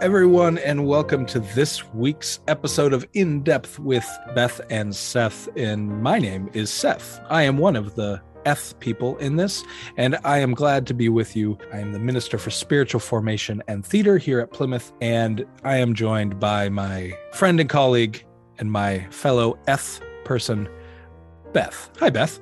Everyone, 0.00 0.56
and 0.56 0.86
welcome 0.86 1.26
to 1.26 1.40
this 1.40 1.86
week's 1.92 2.40
episode 2.48 2.94
of 2.94 3.06
In 3.12 3.42
Depth 3.42 3.78
with 3.78 4.08
Beth 4.34 4.58
and 4.70 4.96
Seth. 4.96 5.46
And 5.56 6.02
my 6.02 6.18
name 6.18 6.48
is 6.54 6.70
Seth. 6.70 7.20
I 7.28 7.42
am 7.42 7.58
one 7.58 7.76
of 7.76 7.96
the 7.96 8.22
Eth 8.46 8.80
people 8.80 9.18
in 9.18 9.36
this, 9.36 9.62
and 9.98 10.16
I 10.24 10.38
am 10.38 10.54
glad 10.54 10.86
to 10.86 10.94
be 10.94 11.10
with 11.10 11.36
you. 11.36 11.58
I 11.70 11.80
am 11.80 11.92
the 11.92 11.98
Minister 11.98 12.38
for 12.38 12.48
Spiritual 12.48 13.00
Formation 13.00 13.62
and 13.68 13.84
Theater 13.84 14.16
here 14.16 14.40
at 14.40 14.52
Plymouth, 14.52 14.90
and 15.02 15.44
I 15.64 15.76
am 15.76 15.92
joined 15.92 16.40
by 16.40 16.70
my 16.70 17.12
friend 17.34 17.60
and 17.60 17.68
colleague 17.68 18.24
and 18.58 18.72
my 18.72 19.06
fellow 19.10 19.58
Eth 19.66 20.00
person, 20.24 20.66
Beth. 21.52 21.90
Hi, 21.98 22.08
Beth. 22.08 22.40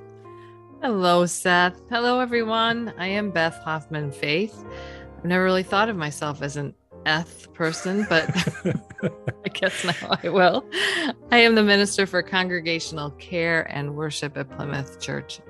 Hello, 0.80 1.26
Seth. 1.26 1.80
Hello, 1.90 2.20
everyone. 2.20 2.94
I 2.98 3.08
am 3.08 3.32
Beth 3.32 3.58
Hoffman 3.64 4.12
Faith. 4.12 4.64
I've 5.18 5.24
never 5.24 5.42
really 5.42 5.64
thought 5.64 5.88
of 5.88 5.96
myself 5.96 6.40
as 6.40 6.56
an 6.56 6.72
eth 7.06 7.52
person, 7.54 8.06
but 8.08 8.28
I 9.44 9.48
guess 9.48 9.84
now 9.84 10.18
I 10.22 10.28
will. 10.28 10.64
I 11.30 11.38
am 11.38 11.54
the 11.54 11.62
minister 11.62 12.06
for 12.06 12.22
congregational 12.22 13.10
care 13.12 13.62
and 13.72 13.96
worship 13.96 14.36
at 14.36 14.50
Plymouth 14.50 15.00
Church. 15.00 15.40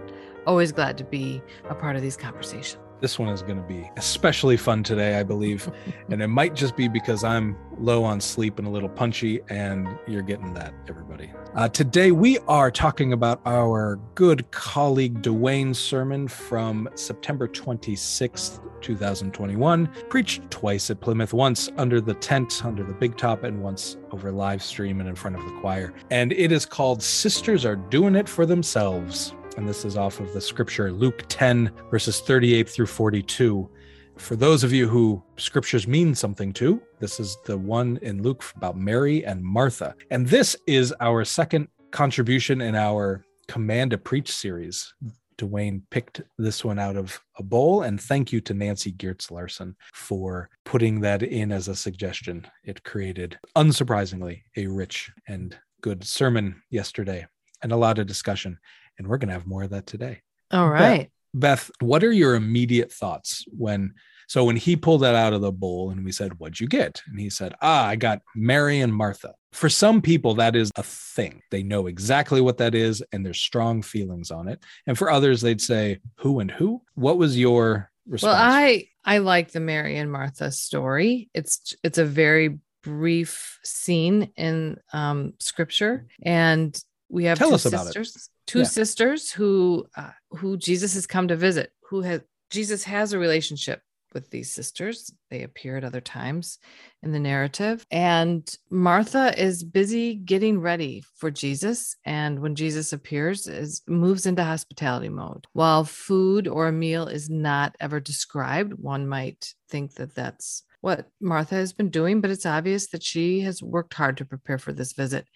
Always 0.46 0.72
glad 0.72 0.96
to 0.98 1.04
be 1.04 1.42
a 1.68 1.74
part 1.74 1.96
of 1.96 2.02
these 2.02 2.16
conversations. 2.16 2.78
This 3.00 3.16
one 3.16 3.28
is 3.28 3.42
going 3.42 3.58
to 3.58 3.68
be 3.68 3.88
especially 3.96 4.56
fun 4.56 4.82
today, 4.82 5.18
I 5.18 5.22
believe. 5.22 5.70
and 6.10 6.20
it 6.20 6.26
might 6.26 6.54
just 6.54 6.76
be 6.76 6.88
because 6.88 7.22
I'm 7.22 7.56
low 7.78 8.02
on 8.02 8.20
sleep 8.20 8.58
and 8.58 8.66
a 8.66 8.70
little 8.70 8.88
punchy, 8.88 9.40
and 9.48 9.88
you're 10.06 10.22
getting 10.22 10.52
that, 10.54 10.74
everybody. 10.88 11.30
Uh, 11.54 11.68
today, 11.68 12.10
we 12.10 12.38
are 12.48 12.70
talking 12.70 13.12
about 13.12 13.40
our 13.46 14.00
good 14.14 14.50
colleague 14.50 15.22
Dwayne's 15.22 15.78
sermon 15.78 16.26
from 16.26 16.88
September 16.96 17.46
26th, 17.46 18.60
2021, 18.80 19.88
preached 20.08 20.50
twice 20.50 20.90
at 20.90 21.00
Plymouth, 21.00 21.32
once 21.32 21.70
under 21.76 22.00
the 22.00 22.14
tent, 22.14 22.64
under 22.64 22.84
the 22.84 22.94
big 22.94 23.16
top, 23.16 23.44
and 23.44 23.62
once 23.62 23.96
over 24.12 24.32
live 24.32 24.62
stream 24.62 25.00
and 25.00 25.08
in 25.08 25.14
front 25.14 25.36
of 25.36 25.44
the 25.44 25.60
choir. 25.60 25.92
And 26.10 26.32
it 26.32 26.52
is 26.52 26.64
called 26.66 27.02
Sisters 27.02 27.64
Are 27.64 27.76
Doing 27.76 28.14
It 28.16 28.28
for 28.28 28.46
Themselves 28.46 29.34
and 29.58 29.68
this 29.68 29.84
is 29.84 29.96
off 29.96 30.20
of 30.20 30.32
the 30.32 30.40
scripture 30.40 30.92
Luke 30.92 31.24
10, 31.26 31.72
verses 31.90 32.20
38 32.20 32.68
through 32.68 32.86
42. 32.86 33.68
For 34.16 34.36
those 34.36 34.62
of 34.62 34.72
you 34.72 34.86
who 34.86 35.20
scriptures 35.36 35.88
mean 35.88 36.14
something 36.14 36.52
to, 36.52 36.80
this 37.00 37.18
is 37.18 37.36
the 37.44 37.58
one 37.58 37.98
in 38.00 38.22
Luke 38.22 38.44
about 38.54 38.76
Mary 38.76 39.24
and 39.24 39.42
Martha. 39.42 39.96
And 40.12 40.28
this 40.28 40.56
is 40.68 40.94
our 41.00 41.24
second 41.24 41.66
contribution 41.90 42.60
in 42.60 42.76
our 42.76 43.24
Command 43.48 43.90
to 43.90 43.98
Preach 43.98 44.30
series. 44.30 44.94
Dwayne 45.38 45.82
picked 45.90 46.22
this 46.36 46.64
one 46.64 46.78
out 46.78 46.96
of 46.96 47.20
a 47.38 47.42
bowl, 47.42 47.82
and 47.82 48.00
thank 48.00 48.32
you 48.32 48.40
to 48.42 48.54
Nancy 48.54 48.92
Geertz 48.92 49.30
Larson 49.30 49.76
for 49.94 50.50
putting 50.64 51.00
that 51.00 51.22
in 51.22 51.52
as 51.52 51.68
a 51.68 51.76
suggestion. 51.76 52.46
It 52.64 52.82
created, 52.82 53.38
unsurprisingly, 53.56 54.42
a 54.56 54.66
rich 54.66 55.10
and 55.26 55.56
good 55.80 56.04
sermon 56.04 56.62
yesterday 56.70 57.26
and 57.62 57.72
a 57.72 57.76
lot 57.76 57.98
of 57.98 58.06
discussion 58.06 58.58
and 58.98 59.06
we're 59.06 59.18
going 59.18 59.28
to 59.28 59.34
have 59.34 59.46
more 59.46 59.62
of 59.62 59.70
that 59.70 59.86
today. 59.86 60.20
All 60.50 60.68
right. 60.68 61.10
Beth, 61.34 61.68
Beth, 61.68 61.70
what 61.80 62.04
are 62.04 62.12
your 62.12 62.34
immediate 62.34 62.92
thoughts 62.92 63.44
when 63.48 63.94
so 64.28 64.44
when 64.44 64.56
he 64.56 64.76
pulled 64.76 65.00
that 65.02 65.14
out 65.16 65.32
of 65.32 65.40
the 65.40 65.50
bowl 65.50 65.90
and 65.90 66.04
we 66.04 66.12
said, 66.12 66.38
What'd 66.38 66.60
you 66.60 66.68
get? 66.68 67.02
And 67.08 67.18
he 67.18 67.30
said, 67.30 67.54
Ah, 67.60 67.86
I 67.86 67.96
got 67.96 68.20
Mary 68.36 68.80
and 68.80 68.94
Martha. 68.94 69.34
For 69.52 69.68
some 69.68 70.02
people, 70.02 70.34
that 70.34 70.54
is 70.54 70.70
a 70.76 70.82
thing. 70.82 71.42
They 71.50 71.62
know 71.62 71.86
exactly 71.86 72.40
what 72.42 72.58
that 72.58 72.74
is 72.74 73.02
and 73.12 73.24
there's 73.24 73.40
strong 73.40 73.80
feelings 73.82 74.30
on 74.30 74.46
it. 74.46 74.62
And 74.86 74.96
for 74.96 75.10
others, 75.10 75.40
they'd 75.40 75.60
say, 75.60 75.98
Who 76.18 76.40
and 76.40 76.50
who? 76.50 76.82
What 76.94 77.18
was 77.18 77.36
your 77.38 77.90
response? 78.06 78.34
Well, 78.34 78.40
I 78.40 78.88
I 79.04 79.18
like 79.18 79.50
the 79.52 79.60
Mary 79.60 79.96
and 79.96 80.12
Martha 80.12 80.52
story. 80.52 81.30
It's 81.32 81.74
it's 81.82 81.98
a 81.98 82.04
very 82.04 82.58
brief 82.84 83.58
scene 83.64 84.30
in 84.36 84.78
um, 84.92 85.32
scripture 85.40 86.06
and 86.22 86.78
we 87.08 87.24
have 87.24 87.38
Tell 87.38 87.48
two 87.48 87.54
us 87.54 87.64
about 87.64 87.86
sisters, 87.86 88.14
it. 88.16 88.22
two 88.46 88.58
Yeah. 88.60 88.64
sisters 88.66 89.30
who 89.32 89.86
uh, 89.96 90.10
who 90.32 90.58
Jesus 90.58 90.92
has 90.94 91.06
come 91.06 91.28
to 91.28 91.36
visit. 91.36 91.72
Who 91.88 92.02
has 92.02 92.20
Jesus 92.50 92.84
has 92.84 93.12
a 93.14 93.18
relationship 93.18 93.80
with 94.12 94.30
these 94.30 94.52
sisters. 94.52 95.12
They 95.30 95.42
appear 95.42 95.76
at 95.76 95.84
other 95.84 96.00
times 96.00 96.58
in 97.02 97.12
the 97.12 97.20
narrative, 97.20 97.86
and 97.90 98.48
Martha 98.70 99.40
is 99.40 99.62
busy 99.62 100.14
getting 100.14 100.60
ready 100.60 101.04
for 101.16 101.30
Jesus. 101.30 101.96
And 102.04 102.40
when 102.40 102.54
Jesus 102.54 102.92
appears, 102.92 103.46
is 103.46 103.82
moves 103.86 104.26
into 104.26 104.44
hospitality 104.44 105.08
mode. 105.08 105.46
While 105.52 105.84
food 105.84 106.48
or 106.48 106.68
a 106.68 106.72
meal 106.72 107.06
is 107.06 107.30
not 107.30 107.76
ever 107.80 108.00
described, 108.00 108.74
one 108.74 109.06
might 109.06 109.54
think 109.68 109.94
that 109.94 110.14
that's 110.14 110.64
what 110.80 111.08
Martha 111.20 111.56
has 111.56 111.72
been 111.72 111.90
doing, 111.90 112.20
but 112.20 112.30
it's 112.30 112.46
obvious 112.46 112.88
that 112.88 113.02
she 113.02 113.40
has 113.40 113.62
worked 113.62 113.94
hard 113.94 114.16
to 114.18 114.24
prepare 114.24 114.58
for 114.58 114.72
this 114.72 114.92
visit. 114.92 115.26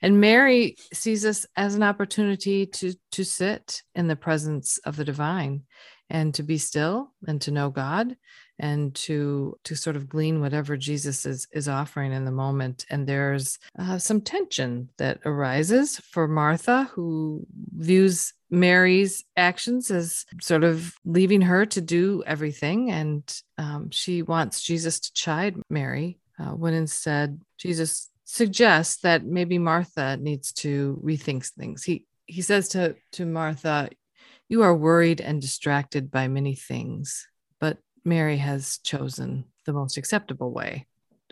And 0.00 0.20
Mary 0.20 0.76
sees 0.92 1.22
this 1.22 1.46
as 1.56 1.74
an 1.74 1.82
opportunity 1.82 2.66
to 2.66 2.94
to 3.12 3.24
sit 3.24 3.82
in 3.94 4.06
the 4.06 4.16
presence 4.16 4.78
of 4.78 4.96
the 4.96 5.04
divine 5.04 5.62
and 6.10 6.34
to 6.34 6.42
be 6.42 6.58
still 6.58 7.12
and 7.26 7.40
to 7.42 7.50
know 7.50 7.70
God 7.70 8.16
and 8.58 8.94
to 8.94 9.58
to 9.64 9.74
sort 9.74 9.96
of 9.96 10.08
glean 10.08 10.40
whatever 10.40 10.76
Jesus 10.76 11.26
is 11.26 11.48
is 11.52 11.68
offering 11.68 12.12
in 12.12 12.24
the 12.24 12.30
moment. 12.30 12.86
And 12.90 13.06
there's 13.06 13.58
uh, 13.78 13.98
some 13.98 14.20
tension 14.20 14.88
that 14.98 15.20
arises 15.24 15.98
for 15.98 16.28
Martha, 16.28 16.88
who 16.92 17.46
views 17.76 18.32
Mary's 18.50 19.24
actions 19.36 19.90
as 19.90 20.26
sort 20.40 20.62
of 20.62 20.94
leaving 21.04 21.40
her 21.40 21.66
to 21.66 21.80
do 21.80 22.22
everything, 22.26 22.90
and 22.90 23.42
um, 23.58 23.90
she 23.90 24.22
wants 24.22 24.62
Jesus 24.62 25.00
to 25.00 25.12
chide 25.12 25.56
Mary 25.68 26.18
uh, 26.38 26.50
when 26.50 26.74
instead 26.74 27.40
Jesus 27.58 28.10
suggests 28.24 28.98
that 29.02 29.24
maybe 29.24 29.58
Martha 29.58 30.16
needs 30.16 30.52
to 30.52 31.00
rethink 31.04 31.50
things. 31.52 31.82
He 31.82 32.06
he 32.26 32.42
says 32.42 32.68
to 32.68 32.96
to 33.12 33.26
Martha, 33.26 33.90
"You 34.52 34.60
are 34.60 34.76
worried 34.76 35.22
and 35.22 35.40
distracted 35.40 36.10
by 36.10 36.28
many 36.28 36.54
things, 36.54 37.26
but 37.58 37.78
Mary 38.04 38.36
has 38.36 38.76
chosen 38.84 39.46
the 39.64 39.72
most 39.72 39.96
acceptable 39.96 40.52
way." 40.52 40.86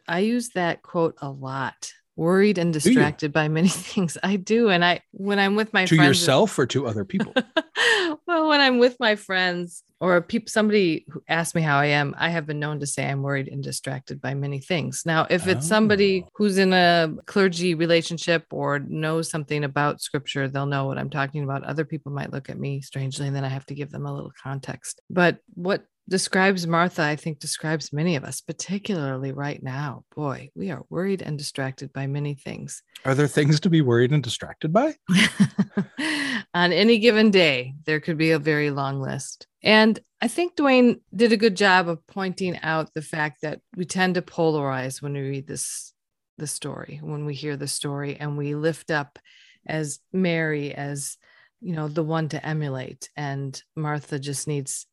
I 0.08 0.20
use 0.20 0.48
that 0.54 0.80
quote 0.80 1.16
a 1.20 1.30
lot. 1.30 1.92
Worried 2.20 2.58
and 2.58 2.70
distracted 2.70 3.32
by 3.32 3.48
many 3.48 3.68
things. 3.92 4.18
I 4.22 4.36
do, 4.36 4.68
and 4.68 4.84
I 4.84 5.00
when 5.12 5.38
I'm 5.38 5.56
with 5.56 5.72
my 5.72 5.86
to 5.86 5.96
friends, 5.96 6.06
yourself 6.06 6.58
or 6.58 6.66
to 6.66 6.86
other 6.86 7.06
people? 7.06 7.32
well, 8.26 8.46
when 8.48 8.60
I'm 8.60 8.78
with 8.78 8.98
my 9.00 9.16
friends 9.16 9.82
or 10.02 10.20
people, 10.20 10.48
somebody 10.50 11.06
who 11.08 11.22
asks 11.28 11.54
me 11.54 11.62
how 11.62 11.78
I 11.78 11.86
am, 11.86 12.14
I 12.18 12.28
have 12.28 12.46
been 12.46 12.58
known 12.60 12.80
to 12.80 12.86
say 12.86 13.06
I'm 13.08 13.22
worried 13.22 13.48
and 13.48 13.62
distracted 13.62 14.20
by 14.20 14.34
many 14.34 14.58
things. 14.60 15.04
Now, 15.06 15.26
if 15.30 15.46
it's 15.48 15.66
somebody 15.66 16.24
Oh. 16.26 16.30
who's 16.34 16.58
in 16.58 16.74
a 16.74 17.10
clergy 17.24 17.74
relationship 17.74 18.44
or 18.50 18.80
knows 18.80 19.30
something 19.30 19.64
about 19.64 20.02
scripture, 20.02 20.46
they'll 20.46 20.66
know 20.66 20.84
what 20.84 20.98
I'm 20.98 21.10
talking 21.10 21.42
about. 21.42 21.64
Other 21.64 21.86
people 21.86 22.12
might 22.12 22.32
look 22.34 22.50
at 22.50 22.58
me 22.58 22.82
strangely, 22.82 23.28
and 23.28 23.34
then 23.36 23.46
I 23.46 23.48
have 23.48 23.64
to 23.66 23.74
give 23.74 23.90
them 23.90 24.04
a 24.04 24.12
little 24.14 24.32
context. 24.42 25.00
But 25.08 25.38
what 25.54 25.86
describes 26.10 26.66
Martha, 26.66 27.02
I 27.02 27.16
think, 27.16 27.38
describes 27.38 27.92
many 27.92 28.16
of 28.16 28.24
us, 28.24 28.40
particularly 28.40 29.32
right 29.32 29.62
now. 29.62 30.04
Boy, 30.14 30.50
we 30.56 30.70
are 30.70 30.82
worried 30.90 31.22
and 31.22 31.38
distracted 31.38 31.92
by 31.92 32.08
many 32.08 32.34
things. 32.34 32.82
Are 33.04 33.14
there 33.14 33.28
things 33.28 33.60
to 33.60 33.70
be 33.70 33.80
worried 33.80 34.12
and 34.12 34.22
distracted 34.22 34.72
by? 34.72 34.96
on 36.54 36.72
any 36.72 36.98
given 36.98 37.30
day, 37.30 37.74
there 37.86 38.00
could 38.00 38.18
be 38.18 38.32
a 38.32 38.40
very 38.40 38.72
long 38.72 39.00
list. 39.00 39.46
And 39.62 39.98
I 40.20 40.26
think 40.26 40.56
Dwayne 40.56 41.00
did 41.14 41.32
a 41.32 41.36
good 41.36 41.56
job 41.56 41.88
of 41.88 42.04
pointing 42.08 42.58
out 42.58 42.92
the 42.92 43.02
fact 43.02 43.42
that 43.42 43.60
we 43.76 43.84
tend 43.84 44.16
to 44.16 44.22
polarize 44.22 45.00
when 45.00 45.14
we 45.14 45.20
read 45.20 45.46
this 45.46 45.94
the 46.38 46.46
story, 46.46 46.98
when 47.02 47.24
we 47.26 47.34
hear 47.34 47.56
the 47.56 47.68
story, 47.68 48.16
and 48.18 48.36
we 48.36 48.54
lift 48.54 48.90
up 48.90 49.18
as 49.66 50.00
Mary 50.12 50.74
as 50.74 51.18
you 51.60 51.74
know 51.74 51.86
the 51.86 52.02
one 52.02 52.30
to 52.30 52.44
emulate, 52.44 53.10
and 53.16 53.62
Martha 53.76 54.18
just 54.18 54.48
needs 54.48 54.86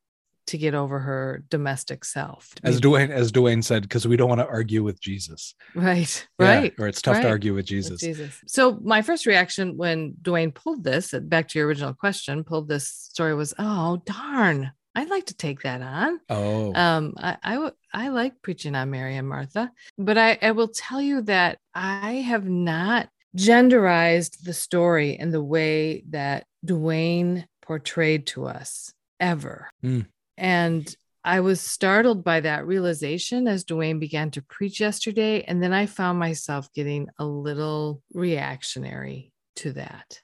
to 0.48 0.58
get 0.58 0.74
over 0.74 1.00
her 1.00 1.44
domestic 1.50 2.04
self. 2.06 2.54
As 2.64 2.82
Dwayne, 2.82 3.10
as 3.10 3.32
Dwayne 3.32 3.64
said, 3.64 3.84
because 3.84 4.08
we 4.08 4.18
don't 4.18 4.30
want 4.30 4.42
to 4.42 4.48
argue 4.48 4.84
with 4.84 5.00
Jesus. 5.00 5.56
right, 5.76 6.28
Yeah, 6.40 6.46
right. 6.46 6.74
Or 6.80 6.88
it's 6.88 7.02
tough 7.02 7.22
to 7.22 7.30
argue 7.30 7.54
with 7.54 7.58
with 7.58 7.66
Jesus. 7.68 8.02
Jesus. 8.02 8.42
So 8.48 8.80
my 8.84 9.02
first 9.02 9.26
reaction 9.26 9.78
when 9.78 10.14
Dwayne 10.22 10.54
pulled 10.54 10.84
this, 10.84 11.14
uh, 11.14 11.20
back 11.20 11.48
to 11.50 11.60
your 11.60 11.68
original 11.68 11.94
question, 11.94 12.44
pulled 12.44 12.68
this 12.68 12.90
story 12.90 13.36
was, 13.36 13.54
oh 13.60 14.02
darn, 14.06 14.72
I'd 14.96 15.10
like 15.10 15.28
to 15.28 15.36
take 15.36 15.62
that 15.62 15.82
on. 15.82 16.20
Oh, 16.30 16.74
Um, 16.74 17.14
I 17.18 17.38
I 17.44 17.72
I 17.94 18.08
like 18.10 18.42
preaching 18.42 18.74
on 18.74 18.90
Mary 18.90 19.16
and 19.16 19.30
Martha, 19.30 19.72
but 19.98 20.18
I, 20.18 20.40
I 20.42 20.52
will 20.52 20.70
tell 20.70 21.00
you 21.00 21.22
that 21.24 21.60
I 21.76 22.14
have 22.14 22.50
not 22.50 23.10
genderized 23.38 24.42
the 24.44 24.54
story 24.54 25.12
in 25.18 25.30
the 25.30 25.44
way 25.44 26.04
that 26.10 26.46
Dwayne 26.66 27.46
portrayed 27.62 28.26
to 28.28 28.48
us 28.48 28.92
ever. 29.20 29.70
Hmm. 29.82 30.02
And 30.38 30.96
I 31.24 31.42
was 31.42 31.60
startled 31.60 32.24
by 32.24 32.40
that 32.42 32.66
realization 32.66 33.48
as 33.48 33.66
Dwayne 33.66 34.00
began 34.00 34.32
to 34.32 34.42
preach 34.42 34.80
yesterday. 34.80 35.42
And 35.42 35.62
then 35.62 35.74
I 35.74 35.86
found 35.86 36.20
myself 36.20 36.72
getting 36.74 37.10
a 37.20 37.26
little 37.26 38.02
reactionary 38.14 39.34
to 39.58 39.74
that. 39.74 40.22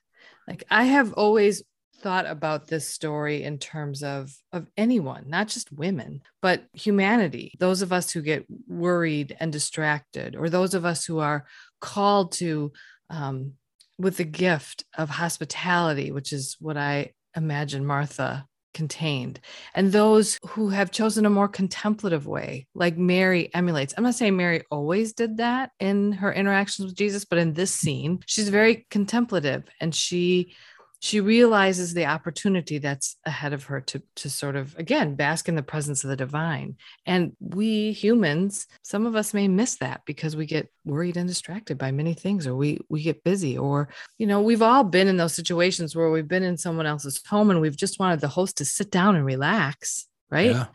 Like 0.47 0.63
I 0.69 0.85
have 0.85 1.13
always 1.13 1.63
thought 1.99 2.25
about 2.25 2.67
this 2.67 2.87
story 2.89 3.43
in 3.43 3.57
terms 3.57 4.03
of 4.03 4.33
of 4.51 4.67
anyone, 4.77 5.25
not 5.27 5.47
just 5.47 5.71
women, 5.71 6.21
but 6.41 6.63
humanity. 6.73 7.53
Those 7.59 7.81
of 7.81 7.93
us 7.93 8.11
who 8.11 8.21
get 8.21 8.45
worried 8.67 9.35
and 9.39 9.51
distracted, 9.51 10.35
or 10.35 10.49
those 10.49 10.73
of 10.73 10.85
us 10.85 11.05
who 11.05 11.19
are 11.19 11.45
called 11.79 12.33
to 12.33 12.73
um, 13.09 13.53
with 13.97 14.17
the 14.17 14.25
gift 14.25 14.83
of 14.97 15.09
hospitality, 15.09 16.11
which 16.11 16.33
is 16.33 16.57
what 16.59 16.77
I 16.77 17.13
imagine 17.35 17.85
Martha 17.85 18.47
contained. 18.73 19.39
And 19.73 19.91
those 19.91 20.39
who 20.47 20.69
have 20.69 20.91
chosen 20.91 21.25
a 21.25 21.29
more 21.29 21.47
contemplative 21.47 22.27
way 22.27 22.67
like 22.73 22.97
mary 22.97 23.53
emulates. 23.53 23.93
I'm 23.95 24.03
not 24.03 24.15
saying 24.15 24.35
mary 24.35 24.63
always 24.69 25.13
did 25.13 25.37
that 25.37 25.71
in 25.79 26.11
her 26.13 26.33
interactions 26.33 26.85
with 26.85 26.95
jesus 26.95 27.25
but 27.25 27.39
in 27.39 27.53
this 27.53 27.71
scene 27.71 28.19
she's 28.25 28.49
very 28.49 28.85
contemplative 28.89 29.63
and 29.79 29.93
she 29.93 30.53
she 31.03 31.19
realizes 31.19 31.93
the 31.93 32.05
opportunity 32.05 32.77
that's 32.77 33.17
ahead 33.25 33.51
of 33.51 33.65
her 33.65 33.81
to 33.81 34.01
to 34.15 34.29
sort 34.29 34.55
of 34.55 34.73
again 34.77 35.15
bask 35.15 35.49
in 35.49 35.55
the 35.55 35.61
presence 35.61 36.05
of 36.05 36.09
the 36.09 36.15
divine. 36.15 36.77
And 37.05 37.33
we 37.41 37.91
humans 37.91 38.67
some 38.83 39.05
of 39.05 39.13
us 39.13 39.33
may 39.33 39.49
miss 39.49 39.75
that 39.79 40.03
because 40.05 40.37
we 40.37 40.45
get 40.45 40.71
worried 40.85 41.17
and 41.17 41.27
distracted 41.27 41.77
by 41.77 41.91
many 41.91 42.13
things 42.13 42.47
or 42.47 42.55
we 42.55 42.79
we 42.87 43.03
get 43.03 43.21
busy 43.25 43.57
or 43.57 43.89
you 44.17 44.25
know 44.25 44.41
we've 44.41 44.61
all 44.61 44.85
been 44.85 45.09
in 45.09 45.17
those 45.17 45.33
situations 45.33 45.93
where 45.93 46.09
we've 46.09 46.29
been 46.29 46.41
in 46.41 46.55
someone 46.55 46.85
else's 46.85 47.21
home 47.27 47.51
and 47.51 47.59
we've 47.59 47.75
just 47.75 47.99
wanted 47.99 48.21
the 48.21 48.29
host 48.29 48.59
to 48.59 48.65
sit 48.65 48.89
down 48.89 49.17
and 49.17 49.25
relax 49.25 50.07
right? 50.31 50.51
Yeah. 50.51 50.67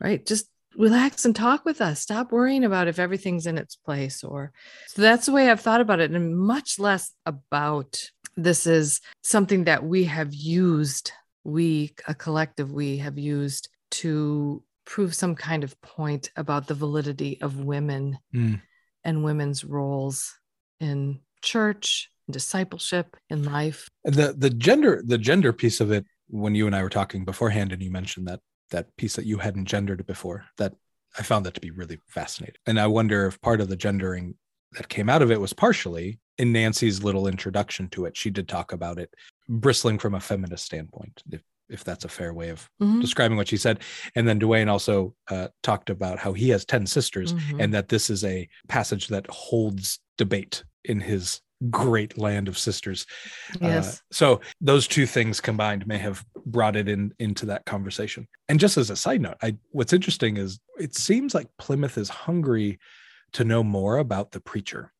right? 0.00 0.24
Just 0.24 0.48
relax 0.76 1.26
and 1.26 1.36
talk 1.36 1.66
with 1.66 1.82
us. 1.82 2.00
Stop 2.00 2.32
worrying 2.32 2.64
about 2.64 2.88
if 2.88 2.98
everything's 2.98 3.46
in 3.46 3.58
its 3.58 3.76
place 3.76 4.24
or 4.24 4.50
so 4.88 5.02
that's 5.02 5.26
the 5.26 5.32
way 5.32 5.50
i've 5.50 5.60
thought 5.60 5.82
about 5.82 6.00
it 6.00 6.10
and 6.10 6.38
much 6.38 6.78
less 6.78 7.12
about 7.26 8.10
this 8.36 8.66
is 8.66 9.00
something 9.22 9.64
that 9.64 9.84
we 9.84 10.04
have 10.04 10.34
used, 10.34 11.12
we, 11.44 11.94
a 12.08 12.14
collective, 12.14 12.72
we 12.72 12.98
have 12.98 13.18
used 13.18 13.68
to 13.92 14.62
prove 14.84 15.14
some 15.14 15.34
kind 15.34 15.64
of 15.64 15.80
point 15.80 16.30
about 16.36 16.66
the 16.66 16.74
validity 16.74 17.40
of 17.40 17.64
women 17.64 18.18
mm. 18.34 18.60
and 19.02 19.24
women's 19.24 19.64
roles 19.64 20.34
in 20.80 21.20
church, 21.42 22.10
discipleship, 22.30 23.16
in 23.30 23.44
life. 23.44 23.88
The 24.04 24.34
the 24.36 24.50
gender 24.50 25.02
the 25.04 25.18
gender 25.18 25.52
piece 25.52 25.80
of 25.80 25.90
it 25.90 26.04
when 26.28 26.54
you 26.54 26.66
and 26.66 26.74
I 26.74 26.82
were 26.82 26.90
talking 26.90 27.24
beforehand 27.24 27.72
and 27.72 27.82
you 27.82 27.90
mentioned 27.90 28.26
that 28.28 28.40
that 28.70 28.94
piece 28.96 29.16
that 29.16 29.26
you 29.26 29.38
hadn't 29.38 29.66
gendered 29.66 30.04
before 30.06 30.44
that 30.58 30.74
I 31.18 31.22
found 31.22 31.46
that 31.46 31.54
to 31.54 31.60
be 31.60 31.70
really 31.70 31.98
fascinating. 32.08 32.60
And 32.66 32.80
I 32.80 32.86
wonder 32.88 33.26
if 33.26 33.40
part 33.40 33.60
of 33.60 33.68
the 33.68 33.76
gendering 33.76 34.34
that 34.72 34.88
came 34.88 35.08
out 35.08 35.22
of 35.22 35.30
it 35.30 35.40
was 35.40 35.52
partially 35.52 36.18
in 36.38 36.52
Nancy's 36.52 37.02
little 37.02 37.26
introduction 37.26 37.88
to 37.90 38.06
it, 38.06 38.16
she 38.16 38.30
did 38.30 38.48
talk 38.48 38.72
about 38.72 38.98
it 38.98 39.10
bristling 39.48 39.98
from 39.98 40.14
a 40.14 40.20
feminist 40.20 40.64
standpoint, 40.64 41.22
if, 41.30 41.42
if 41.68 41.84
that's 41.84 42.04
a 42.04 42.08
fair 42.08 42.32
way 42.32 42.48
of 42.48 42.68
mm-hmm. 42.80 43.00
describing 43.00 43.36
what 43.36 43.48
she 43.48 43.56
said. 43.56 43.80
And 44.14 44.26
then 44.26 44.38
Duane 44.38 44.68
also 44.68 45.14
uh, 45.30 45.48
talked 45.62 45.90
about 45.90 46.18
how 46.18 46.32
he 46.32 46.48
has 46.50 46.64
10 46.64 46.86
sisters 46.86 47.32
mm-hmm. 47.32 47.60
and 47.60 47.74
that 47.74 47.88
this 47.88 48.10
is 48.10 48.24
a 48.24 48.48
passage 48.68 49.08
that 49.08 49.26
holds 49.28 50.00
debate 50.16 50.64
in 50.84 51.00
his 51.00 51.40
great 51.70 52.18
land 52.18 52.48
of 52.48 52.58
sisters. 52.58 53.06
Uh, 53.62 53.68
yes. 53.68 53.98
Uh, 53.98 54.00
so 54.12 54.40
those 54.60 54.86
two 54.86 55.06
things 55.06 55.40
combined 55.40 55.86
may 55.86 55.98
have 55.98 56.24
brought 56.46 56.76
it 56.76 56.88
in 56.88 57.12
into 57.18 57.46
that 57.46 57.64
conversation. 57.64 58.26
And 58.48 58.60
just 58.60 58.76
as 58.76 58.90
a 58.90 58.96
side 58.96 59.20
note, 59.20 59.36
I 59.42 59.56
what's 59.70 59.92
interesting 59.92 60.36
is 60.36 60.58
it 60.78 60.94
seems 60.94 61.34
like 61.34 61.48
Plymouth 61.58 61.96
is 61.96 62.08
hungry 62.08 62.78
to 63.32 63.44
know 63.44 63.62
more 63.62 63.98
about 63.98 64.32
the 64.32 64.40
preacher 64.40 64.92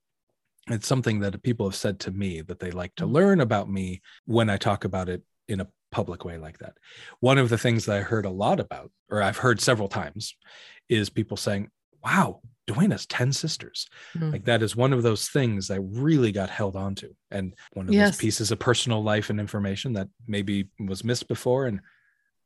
it's 0.69 0.87
something 0.87 1.21
that 1.21 1.43
people 1.43 1.67
have 1.67 1.75
said 1.75 2.01
to 2.01 2.11
me 2.11 2.41
that 2.43 2.59
they 2.59 2.71
like 2.71 2.95
to 2.97 3.05
mm. 3.05 3.13
learn 3.13 3.41
about 3.41 3.71
me 3.71 4.01
when 4.25 4.49
I 4.49 4.57
talk 4.57 4.85
about 4.85 5.09
it 5.09 5.23
in 5.49 5.61
a 5.61 5.69
public 5.93 6.25
way 6.25 6.39
like 6.39 6.59
that. 6.59 6.75
One 7.21 7.39
of 7.39 7.49
the 7.49 7.59
things 7.59 7.87
that 7.87 7.97
I 7.97 8.01
heard 8.01 8.25
a 8.25 8.31
lot 8.31 8.61
about, 8.61 8.91
or 9.11 9.23
I've 9.23 9.37
heard 9.37 9.61
several 9.61 9.89
times, 9.89 10.35
is 10.89 11.11
people 11.11 11.37
saying, 11.37 11.71
Wow, 12.03 12.41
Duane 12.67 12.91
has 12.91 13.07
10 13.07 13.33
sisters. 13.33 13.89
Mm. 14.17 14.33
Like 14.33 14.45
that 14.45 14.63
is 14.63 14.77
one 14.77 14.93
of 14.93 15.03
those 15.03 15.29
things 15.29 15.71
I 15.71 15.77
really 15.77 16.33
got 16.33 16.51
held 16.51 16.77
onto. 16.77 17.15
And 17.31 17.55
one 17.73 17.89
of 17.89 17.95
yes. 17.95 18.11
those 18.11 18.21
pieces 18.21 18.51
of 18.51 18.59
personal 18.59 19.03
life 19.03 19.31
and 19.31 19.41
information 19.41 19.95
that 19.95 20.09
maybe 20.27 20.69
was 20.79 21.05
missed 21.05 21.29
before. 21.29 21.67
And 21.67 21.81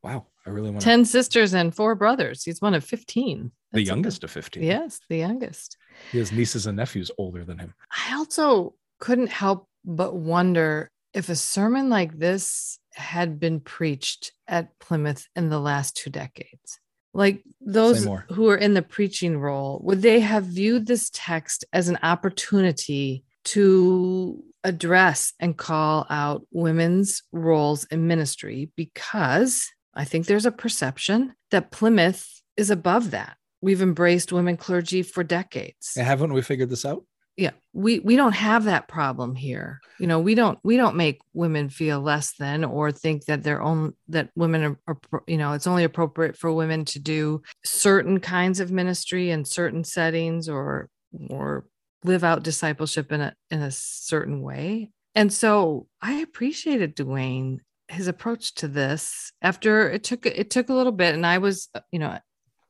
wow, 0.03 0.27
I 0.47 0.51
really 0.51 0.71
want 0.71 0.83
10 0.83 1.05
sisters 1.05 1.55
and 1.55 1.75
four 1.75 1.95
brothers. 1.95 2.45
He's 2.45 2.61
one 2.61 2.75
of 2.75 2.85
15. 2.85 3.51
That's 3.73 3.85
the 3.85 3.85
youngest 3.85 4.25
of 4.25 4.31
15. 4.31 4.63
Yes, 4.63 5.01
the 5.09 5.19
youngest. 5.19 5.77
He 6.13 6.19
has 6.19 6.33
nieces 6.33 6.67
and 6.67 6.77
nephews 6.77 7.11
older 7.19 7.45
than 7.45 7.59
him. 7.59 7.75
I 7.91 8.15
also 8.15 8.75
couldn't 9.01 9.31
help 9.31 9.69
but 9.85 10.15
wonder 10.17 10.91
if 11.15 11.29
a 11.29 11.37
sermon 11.37 11.89
like 11.89 12.19
this 12.19 12.79
had 12.95 13.41
been 13.41 13.61
preached 13.61 14.33
at 14.47 14.79
Plymouth 14.79 15.27
in 15.35 15.49
the 15.49 15.61
last 15.61 15.97
two 15.97 16.11
decades. 16.11 16.79
Like 17.15 17.43
those 17.61 18.07
who 18.29 18.49
are 18.49 18.57
in 18.57 18.75
the 18.75 18.83
preaching 18.83 19.39
role, 19.39 19.81
would 19.83 20.03
they 20.03 20.21
have 20.21 20.45
viewed 20.45 20.87
this 20.87 21.11
text 21.13 21.65
as 21.73 21.89
an 21.89 21.99
opportunity 22.03 23.25
to 23.47 24.45
address 24.63 25.33
and 25.41 25.57
call 25.57 26.07
out 26.11 26.47
women's 26.53 27.23
roles 27.33 27.85
in 27.87 28.07
ministry? 28.07 28.71
Because 28.77 29.69
I 29.95 30.05
think 30.05 30.27
there's 30.27 30.47
a 30.47 30.53
perception 30.53 31.35
that 31.51 31.71
Plymouth 31.71 32.43
is 32.57 32.71
above 32.71 33.13
that 33.13 33.38
we've 33.61 33.83
embraced 33.83 34.33
women 34.33 34.57
clergy 34.57 35.03
for 35.03 35.25
decades. 35.25 35.95
Haven't 35.97 36.33
we 36.33 36.43
figured 36.43 36.71
this 36.71 36.85
out? 36.85 37.05
Yeah, 37.37 37.53
we 37.73 38.01
we 38.01 38.17
don't 38.17 38.35
have 38.35 38.65
that 38.65 38.89
problem 38.89 39.37
here. 39.37 39.79
You 40.01 40.09
know, 40.09 40.19
we 40.19 40.35
don't 40.35 40.59
we 40.65 40.77
don't 40.77 40.97
make 40.97 41.21
women 41.35 41.69
feel 41.69 42.01
less 42.01 42.35
than 42.37 42.65
or 42.65 42.91
think 42.91 43.27
that 43.27 43.45
their 43.45 43.63
own 43.63 43.95
that 44.09 44.31
women 44.35 44.77
are, 44.89 44.99
are 45.13 45.23
you 45.29 45.37
know 45.37 45.53
it's 45.53 45.69
only 45.69 45.85
appropriate 45.85 46.37
for 46.37 46.53
women 46.53 46.85
to 46.87 46.99
do 46.99 47.43
certain 47.65 48.19
kinds 48.19 48.59
of 48.59 48.73
ministry 48.73 49.31
in 49.31 49.45
certain 49.45 49.85
settings 49.85 50.49
or 50.49 50.89
or 51.31 51.67
live 52.03 52.25
out 52.25 52.43
discipleship 52.43 53.13
in 53.13 53.21
a 53.21 53.35
in 53.53 53.63
a 53.63 53.71
certain 53.71 54.43
way. 54.43 54.91
And 55.15 55.33
so 55.33 55.87
I 56.03 56.15
appreciated 56.15 56.97
Dwayne 56.97 57.59
his 57.87 58.09
approach 58.09 58.55
to 58.55 58.69
this 58.69 59.33
after 59.41 59.89
it 59.89 60.05
took 60.05 60.27
it 60.27 60.51
took 60.51 60.69
a 60.69 60.75
little 60.75 60.93
bit 60.93 61.15
and 61.15 61.25
I 61.25 61.39
was 61.39 61.69
you 61.91 61.99
know 61.99 62.19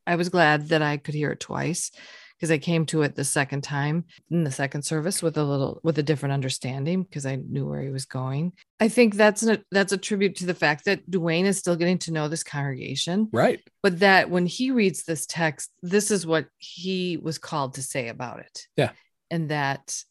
I 0.08 0.16
was 0.16 0.30
glad 0.30 0.68
that 0.68 0.80
I 0.80 0.96
could 0.96 1.14
hear 1.14 1.30
it 1.30 1.40
twice 1.40 1.90
because 2.38 2.50
I 2.50 2.58
came 2.58 2.86
to 2.86 3.02
it 3.02 3.14
the 3.14 3.24
second 3.24 3.62
time 3.62 4.04
in 4.30 4.44
the 4.44 4.50
second 4.50 4.82
service 4.82 5.22
with 5.22 5.36
a 5.36 5.44
little 5.44 5.80
with 5.82 5.98
a 5.98 6.02
different 6.02 6.32
understanding 6.32 7.02
because 7.02 7.26
I 7.26 7.36
knew 7.36 7.66
where 7.66 7.82
he 7.82 7.90
was 7.90 8.06
going. 8.06 8.52
I 8.80 8.88
think 8.88 9.16
that's 9.16 9.42
a 9.42 9.62
that's 9.70 9.92
a 9.92 9.98
tribute 9.98 10.36
to 10.36 10.46
the 10.46 10.54
fact 10.54 10.86
that 10.86 11.08
Dwayne 11.10 11.44
is 11.44 11.58
still 11.58 11.76
getting 11.76 11.98
to 11.98 12.12
know 12.12 12.28
this 12.28 12.44
congregation. 12.44 13.28
Right. 13.32 13.60
But 13.82 14.00
that 14.00 14.30
when 14.30 14.46
he 14.46 14.70
reads 14.70 15.04
this 15.04 15.26
text, 15.26 15.70
this 15.82 16.10
is 16.10 16.26
what 16.26 16.46
he 16.56 17.18
was 17.18 17.38
called 17.38 17.74
to 17.74 17.82
say 17.82 18.08
about 18.08 18.40
it. 18.40 18.66
Yeah. 18.76 18.92
And 19.30 19.50
that, 19.50 20.02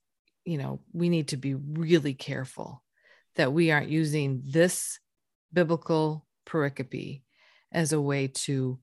you 0.45 0.59
know, 0.59 0.81
we 0.93 1.09
need 1.09 1.29
to 1.29 1.37
be 1.37 1.55
really 1.55 2.13
careful 2.13 2.83
that 3.35 3.51
we 3.51 3.71
aren't 3.71 3.89
using 3.89 4.43
this 4.45 4.99
biblical 5.51 6.25
pericope 6.45 7.23
as 7.71 7.93
a 7.93 8.01
way 8.01 8.27
to 8.27 8.79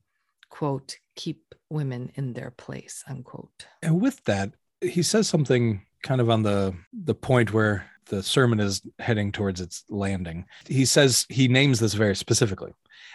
quote 0.49 0.97
keep 1.15 1.55
women 1.69 2.11
in 2.15 2.33
their 2.33 2.51
place 2.51 3.03
unquote. 3.07 3.67
And 3.81 4.01
with 4.01 4.23
that 4.25 4.53
he 4.81 5.03
says 5.03 5.27
something 5.27 5.81
kind 6.03 6.21
of 6.21 6.29
on 6.29 6.43
the 6.43 6.75
the 6.93 7.15
point 7.15 7.53
where 7.53 7.89
the 8.07 8.21
sermon 8.21 8.59
is 8.59 8.81
heading 8.99 9.31
towards 9.31 9.59
its 9.59 9.83
landing. 9.89 10.45
He 10.67 10.85
says 10.85 11.25
he 11.29 11.47
names 11.47 11.79
this 11.79 11.93
very 11.93 12.15
specifically 12.15 12.73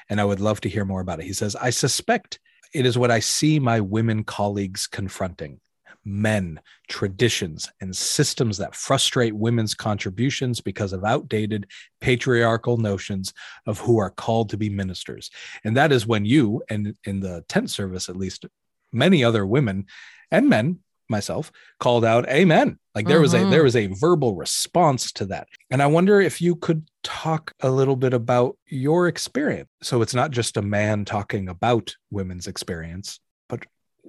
and 0.09 0.21
i 0.21 0.25
would 0.25 0.41
love 0.41 0.61
to 0.63 0.69
hear 0.69 0.85
more 0.85 1.01
about 1.01 1.21
it. 1.21 1.27
He 1.27 1.33
says 1.33 1.57
i 1.57 1.71
suspect 1.71 2.39
it 2.73 2.87
is 2.87 2.99
what 2.99 3.11
i 3.11 3.21
see 3.21 3.59
my 3.59 3.81
women 3.81 4.25
colleagues 4.25 4.87
confronting 4.87 5.61
men, 6.05 6.61
traditions, 6.89 7.71
and 7.81 7.95
systems 7.95 8.59
that 8.59 8.75
frustrate 8.75 9.35
women's 9.35 9.75
contributions 9.75 10.61
because 10.61 10.93
of 10.93 11.05
outdated 11.05 11.67
patriarchal 12.01 12.77
notions 12.77 13.33
of 13.67 13.79
who 13.79 13.99
are 13.99 14.11
called 14.11 14.51
to 14.51 14.57
be 14.57 14.69
ministers. 14.69 15.31
And 15.65 15.77
that 15.77 15.93
is 15.93 16.07
when 16.07 16.25
you, 16.25 16.63
and 16.71 16.95
in 17.05 17.21
the 17.21 17.45
tent 17.49 17.71
service 17.71 18.09
at 18.09 18.17
least, 18.17 18.47
many 18.93 19.23
other 19.23 19.47
women 19.47 19.87
and 20.31 20.49
men, 20.49 20.81
myself, 21.09 21.51
called 21.79 22.05
out 22.05 22.29
amen. 22.29 22.79
Like 22.95 23.07
there 23.07 23.21
was 23.21 23.35
a 23.35 23.39
there 23.39 23.47
mm-hmm. 23.47 23.65
was 23.65 23.77
a 23.77 23.87
verbal 23.89 24.35
response 24.37 25.13
to 25.13 25.27
that. 25.27 25.49
And 25.71 25.83
I 25.83 25.87
wonder 25.87 26.21
if 26.21 26.41
you 26.41 26.57
could 26.57 26.89
talk 27.03 27.53
a 27.61 27.71
little 27.71 27.97
bit 27.97 28.15
about 28.15 28.57
your 28.67 29.09
experience. 29.09 29.69
So 29.83 30.03
it's 30.03 30.15
not 30.15 30.31
just 30.31 30.57
a 30.57 30.63
man 30.63 31.05
talking 31.05 31.49
about 31.49 31.95
women's 32.11 32.47
experience, 32.47 33.21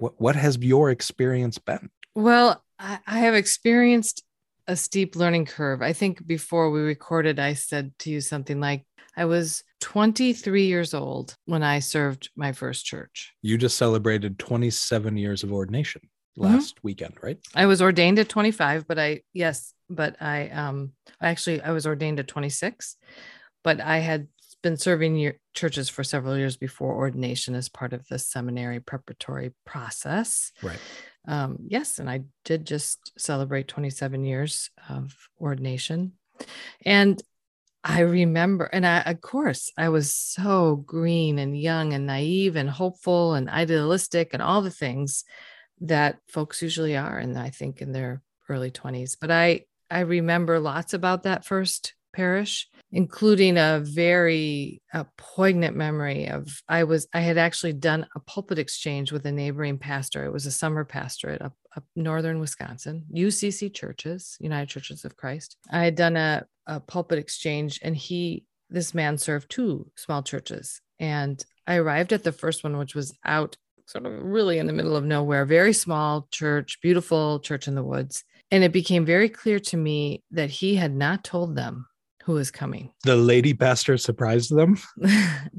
what, 0.02 0.20
what 0.20 0.34
has 0.34 0.58
your 0.58 0.90
experience 0.90 1.58
been? 1.58 1.88
Well, 2.16 2.62
I, 2.76 2.98
I 3.06 3.18
have 3.20 3.34
experienced 3.34 4.24
a 4.66 4.74
steep 4.74 5.14
learning 5.14 5.46
curve. 5.46 5.80
I 5.80 5.92
think 5.92 6.26
before 6.26 6.70
we 6.70 6.80
recorded, 6.80 7.38
I 7.38 7.54
said 7.54 7.92
to 8.00 8.10
you 8.10 8.20
something 8.20 8.58
like, 8.58 8.84
I 9.16 9.26
was 9.26 9.62
23 9.80 10.64
years 10.64 10.92
old 10.92 11.36
when 11.44 11.62
I 11.62 11.78
served 11.78 12.30
my 12.34 12.50
first 12.50 12.84
church. 12.84 13.32
You 13.42 13.56
just 13.56 13.78
celebrated 13.78 14.40
27 14.40 15.16
years 15.16 15.44
of 15.44 15.52
ordination 15.52 16.02
mm-hmm. 16.36 16.52
last 16.52 16.76
mm-hmm. 16.76 16.86
weekend, 16.88 17.14
right? 17.22 17.38
I 17.54 17.66
was 17.66 17.80
ordained 17.80 18.18
at 18.18 18.28
25, 18.28 18.88
but 18.88 18.98
I, 18.98 19.20
yes, 19.32 19.72
but 19.88 20.16
I, 20.20 20.48
um, 20.48 20.92
actually, 21.20 21.60
I 21.60 21.70
was 21.70 21.86
ordained 21.86 22.18
at 22.18 22.26
26, 22.26 22.96
but 23.62 23.80
I 23.80 23.98
had 23.98 24.26
been 24.62 24.76
serving 24.76 25.16
your 25.16 25.34
churches 25.54 25.88
for 25.88 26.04
several 26.04 26.36
years 26.36 26.56
before 26.56 26.94
ordination 26.94 27.54
as 27.54 27.68
part 27.68 27.92
of 27.92 28.06
the 28.08 28.18
seminary 28.18 28.80
preparatory 28.80 29.52
process. 29.66 30.52
Right. 30.62 30.78
Um, 31.28 31.58
yes, 31.66 31.98
and 31.98 32.08
I 32.08 32.22
did 32.44 32.66
just 32.66 33.12
celebrate 33.18 33.68
27 33.68 34.24
years 34.24 34.70
of 34.88 35.14
ordination. 35.40 36.12
And 36.84 37.22
I 37.84 38.00
remember, 38.00 38.64
and 38.64 38.86
I, 38.86 39.00
of 39.00 39.20
course, 39.20 39.72
I 39.76 39.88
was 39.88 40.12
so 40.12 40.76
green 40.76 41.38
and 41.38 41.58
young 41.58 41.92
and 41.92 42.06
naive 42.06 42.56
and 42.56 42.70
hopeful 42.70 43.34
and 43.34 43.50
idealistic 43.50 44.30
and 44.32 44.42
all 44.42 44.62
the 44.62 44.70
things 44.70 45.24
that 45.80 46.18
folks 46.28 46.62
usually 46.62 46.96
are. 46.96 47.18
And 47.18 47.36
I 47.36 47.50
think 47.50 47.82
in 47.82 47.92
their 47.92 48.22
early 48.48 48.70
20s, 48.70 49.16
but 49.20 49.32
I, 49.32 49.62
I 49.90 50.00
remember 50.00 50.60
lots 50.60 50.94
about 50.94 51.24
that 51.24 51.44
first 51.44 51.94
parish, 52.12 52.68
including 52.90 53.56
a 53.56 53.80
very 53.82 54.80
a 54.92 55.06
poignant 55.16 55.76
memory 55.76 56.28
of 56.28 56.48
I 56.68 56.84
was 56.84 57.06
I 57.12 57.20
had 57.20 57.38
actually 57.38 57.72
done 57.74 58.06
a 58.14 58.20
pulpit 58.20 58.58
exchange 58.58 59.12
with 59.12 59.26
a 59.26 59.32
neighboring 59.32 59.78
pastor. 59.78 60.24
It 60.24 60.32
was 60.32 60.46
a 60.46 60.52
summer 60.52 60.84
pastorate 60.84 61.42
up, 61.42 61.54
up 61.76 61.84
northern 61.96 62.38
Wisconsin, 62.38 63.04
UCC 63.14 63.72
churches, 63.72 64.36
United 64.40 64.68
Churches 64.68 65.04
of 65.04 65.16
Christ. 65.16 65.56
I 65.70 65.84
had 65.84 65.94
done 65.94 66.16
a, 66.16 66.46
a 66.66 66.80
pulpit 66.80 67.18
exchange, 67.18 67.80
and 67.82 67.96
he 67.96 68.44
this 68.70 68.94
man 68.94 69.18
served 69.18 69.50
two 69.50 69.90
small 69.96 70.22
churches, 70.22 70.80
and 70.98 71.42
I 71.66 71.76
arrived 71.76 72.12
at 72.12 72.24
the 72.24 72.32
first 72.32 72.64
one, 72.64 72.76
which 72.76 72.94
was 72.94 73.14
out 73.24 73.56
sort 73.86 74.06
of 74.06 74.22
really 74.22 74.58
in 74.58 74.66
the 74.66 74.72
middle 74.72 74.96
of 74.96 75.04
nowhere, 75.04 75.44
very 75.44 75.72
small 75.72 76.26
church, 76.30 76.78
beautiful 76.80 77.40
church 77.40 77.68
in 77.68 77.74
the 77.74 77.82
woods. 77.82 78.24
And 78.50 78.64
it 78.64 78.72
became 78.72 79.04
very 79.04 79.28
clear 79.28 79.58
to 79.60 79.76
me 79.76 80.22
that 80.30 80.50
he 80.50 80.76
had 80.76 80.94
not 80.94 81.24
told 81.24 81.56
them 81.56 81.86
who 82.24 82.32
was 82.34 82.50
coming. 82.50 82.92
The 83.04 83.16
lady 83.16 83.52
pastor 83.52 83.98
surprised 83.98 84.54
them 84.54 84.78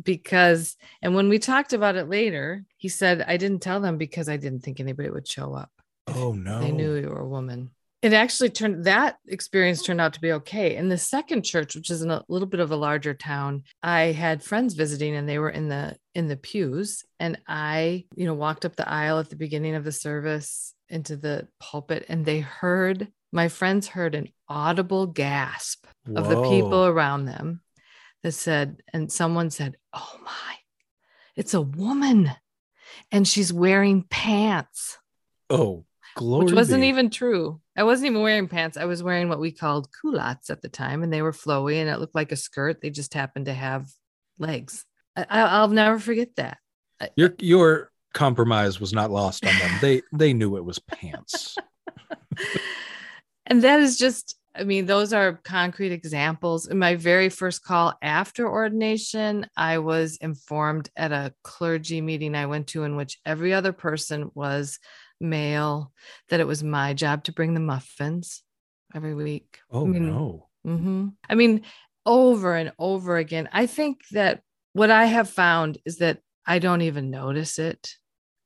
because, 0.03 0.75
and 1.01 1.13
when 1.13 1.29
we 1.29 1.39
talked 1.39 1.74
about 1.74 1.96
it 1.96 2.10
later, 2.10 2.63
he 2.77 2.89
said, 2.89 3.24
I 3.27 3.38
didn't 3.38 3.62
tell 3.62 3.82
them 3.82 3.98
because 3.98 4.29
I 4.29 4.38
didn't 4.38 4.62
think 4.62 4.79
anybody 4.79 5.10
would 5.10 5.27
show 5.27 5.53
up. 5.53 5.70
Oh, 6.08 6.34
no. 6.34 6.62
They 6.62 6.72
knew 6.72 6.96
you 6.96 7.10
were 7.10 7.22
a 7.22 7.27
woman. 7.27 7.72
It 8.01 8.12
actually 8.12 8.50
turned 8.50 8.84
that 8.84 9.15
experience 9.27 9.82
turned 9.82 10.01
out 10.01 10.13
to 10.13 10.20
be 10.20 10.34
okay. 10.34 10.75
In 10.75 10.89
the 10.89 10.98
second 10.98 11.43
church, 11.43 11.74
which 11.74 11.89
is 11.89 12.01
in 12.01 12.12
a 12.12 12.22
little 12.27 12.50
bit 12.50 12.60
of 12.60 12.72
a 12.72 12.75
larger 12.75 13.13
town, 13.13 13.63
I 13.82 14.12
had 14.12 14.43
friends 14.43 14.74
visiting 14.74 15.15
and 15.15 15.27
they 15.27 15.39
were 15.39 15.50
in 15.50 15.70
the 15.70 15.96
in 16.13 16.27
the 16.27 16.36
pews 16.36 17.05
and 17.22 17.39
I, 17.48 18.03
you 18.17 18.25
know, 18.25 18.34
walked 18.34 18.65
up 18.65 18.75
the 18.75 18.89
aisle 18.89 19.20
at 19.20 19.29
the 19.29 19.38
beginning 19.38 19.75
of 19.75 19.86
the 19.86 19.93
service 19.93 20.74
into 20.89 21.15
the 21.15 21.48
pulpit 21.62 22.05
and 22.10 22.25
they 22.25 22.41
heard 22.41 23.08
my 23.32 23.48
friends 23.48 23.88
heard 23.88 24.15
an 24.15 24.27
audible 24.50 25.08
gasp 25.08 25.86
Whoa. 26.05 26.22
of 26.22 26.29
the 26.29 26.41
people 26.50 26.86
around 26.86 27.25
them 27.25 27.62
that 28.24 28.33
said, 28.33 28.81
and 28.93 29.12
someone 29.12 29.50
said, 29.50 29.77
Oh 29.93 30.19
my, 30.24 30.55
it's 31.36 31.53
a 31.53 31.62
woman 31.62 32.31
and 33.12 33.27
she's 33.27 33.53
wearing 33.53 34.03
pants. 34.03 34.98
Oh, 35.50 35.86
glory. 36.15 36.45
Which 36.45 36.53
wasn't 36.53 36.83
even 36.83 37.10
true. 37.10 37.62
I 37.75 37.83
wasn't 37.83 38.12
even 38.12 38.22
wearing 38.22 38.48
pants. 38.48 38.77
I 38.77 38.86
was 38.86 39.03
wearing 39.03 39.29
what 39.29 39.39
we 39.39 39.51
called 39.51 39.89
culottes 40.01 40.50
at 40.50 40.62
the 40.62 40.69
time, 40.69 41.03
and 41.03 41.12
they 41.12 41.22
were 41.22 41.31
flowy 41.31 41.79
and 41.79 41.89
it 41.89 42.00
looked 42.00 42.15
like 42.15 42.31
a 42.31 42.38
skirt. 42.38 42.81
They 42.81 42.89
just 42.89 43.13
happened 43.13 43.45
to 43.45 43.53
have 43.53 43.88
legs. 44.38 44.86
I, 45.15 45.62
will 45.62 45.69
never 45.69 46.00
forget 46.00 46.36
that. 46.38 46.57
Your 47.15 47.33
your 47.39 47.91
compromise 48.13 48.79
was 48.79 48.93
not 48.93 49.12
lost 49.12 49.45
on 49.45 49.57
them. 49.57 49.72
They 49.81 50.01
they 50.12 50.33
knew 50.33 50.57
it 50.57 50.65
was 50.65 50.79
pants. 50.79 51.57
and 53.45 53.63
that 53.63 53.79
is 53.79 53.98
just 53.98 54.36
I 54.55 54.63
mean, 54.63 54.86
those 54.86 55.13
are 55.13 55.39
concrete 55.43 55.91
examples. 55.91 56.67
In 56.67 56.77
my 56.77 56.95
very 56.95 57.29
first 57.29 57.63
call 57.63 57.93
after 58.01 58.48
ordination, 58.48 59.48
I 59.57 59.79
was 59.79 60.17
informed 60.17 60.89
at 60.95 61.12
a 61.12 61.33
clergy 61.43 62.01
meeting 62.01 62.36
I 62.36 62.45
went 62.45 62.67
to, 62.67 62.83
in 62.83 62.95
which 62.95 63.19
every 63.25 63.53
other 63.53 63.74
person 63.74 64.29
was 64.36 64.79
male, 65.19 65.91
that 66.29 66.39
it 66.39 66.48
was 66.48 66.63
my 66.63 66.93
job 66.93 67.24
to 67.24 67.31
bring 67.31 67.53
the 67.53 67.60
muffins 67.60 68.43
every 68.93 69.15
week. 69.15 69.60
Oh, 69.72 69.86
I 69.86 69.88
mean, 69.88 70.07
no. 70.07 70.50
Mm-hmm. 70.67 71.07
I 71.29 71.36
mean, 71.36 71.63
over 72.05 72.55
and 72.55 72.74
over 72.77 73.17
again. 73.17 73.50
I 73.51 73.65
think 73.65 74.01
that 74.12 74.41
what 74.74 74.91
I 74.91 75.05
have 75.05 75.29
found 75.29 75.77
is 75.86 75.98
that 75.98 76.19
I 76.45 76.60
don't 76.60 76.81
even 76.81 77.10
notice 77.10 77.57
it 77.57 77.95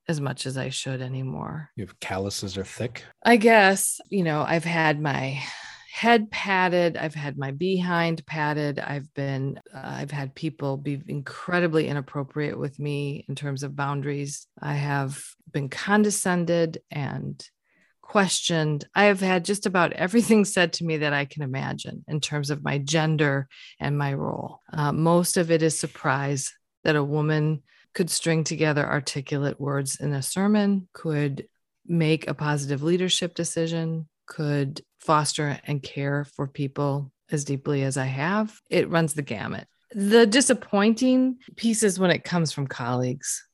as 0.07 0.21
much 0.21 0.45
as 0.45 0.57
I 0.57 0.69
should 0.69 1.01
anymore. 1.01 1.69
Your 1.75 1.87
calluses 1.99 2.57
are 2.57 2.63
thick. 2.63 3.03
I 3.25 3.35
guess, 3.35 3.99
you 4.09 4.23
know, 4.23 4.45
I've 4.47 4.63
had 4.63 5.01
my 5.01 5.41
head 5.98 6.30
patted, 6.30 6.96
I've 6.96 7.16
had 7.16 7.39
my 7.39 7.50
behind 7.50 8.24
patted, 8.27 8.77
I've 8.77 9.12
been 9.16 9.60
uh, 9.74 9.82
I've 9.84 10.12
had 10.12 10.36
people 10.36 10.77
be 10.77 11.01
incredibly 11.08 11.88
inappropriate 11.88 12.60
with 12.60 12.77
me 12.77 13.25
in 13.27 13.34
terms 13.34 13.63
of 13.63 13.75
boundaries. 13.75 14.46
I 14.62 14.75
have 14.75 15.20
been 15.51 15.70
condescended 15.70 16.77
and 16.92 17.44
questioned. 18.04 18.88
I 18.94 19.06
have 19.06 19.22
had 19.22 19.44
just 19.44 19.66
about 19.66 19.92
everything 19.94 20.46
said 20.46 20.74
to 20.74 20.86
me 20.86 20.98
that 20.98 21.13
I 21.13 21.25
can 21.25 21.42
imagine 21.42 22.06
in 22.08 22.22
terms 22.22 22.51
of 22.51 22.63
my 22.63 22.77
gender 22.77 23.48
and 23.80 23.98
my 23.98 24.13
role. 24.13 24.60
Uh, 24.72 24.92
most 24.92 25.36
of 25.36 25.50
it 25.50 25.63
is 25.63 25.80
surprise 25.80 26.54
that 26.84 26.96
a 26.96 27.04
woman 27.04 27.63
could 27.96 28.12
string 28.12 28.44
together 28.44 28.88
articulate 28.88 29.60
words 29.60 30.00
in 30.00 30.13
a 30.13 30.22
sermon, 30.22 30.88
could 30.94 31.48
make 31.88 32.27
a 32.27 32.36
positive 32.36 32.84
leadership 32.84 33.34
decision, 33.34 34.08
could 34.27 34.81
foster 35.00 35.60
and 35.65 35.81
care 35.81 36.25
for 36.25 36.48
people 36.48 37.12
as 37.31 37.43
deeply 37.43 37.84
as 37.84 37.98
I 37.98 38.05
have. 38.05 38.60
It 38.69 38.89
runs 38.89 39.13
the 39.13 39.22
gamut. 39.22 39.67
The 39.91 40.25
disappointing 40.25 41.38
piece 41.55 41.84
is 41.84 42.00
when 42.00 42.12
it 42.12 42.24
comes 42.24 42.51
from 42.51 42.67
colleagues, 42.67 43.48